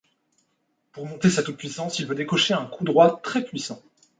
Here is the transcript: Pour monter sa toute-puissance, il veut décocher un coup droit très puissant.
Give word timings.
Pour 0.93 1.05
monter 1.05 1.29
sa 1.29 1.43
toute-puissance, 1.43 1.99
il 1.99 2.07
veut 2.07 2.15
décocher 2.15 2.55
un 2.55 2.65
coup 2.65 2.83
droit 2.83 3.21
très 3.21 3.43
puissant. 3.45 3.83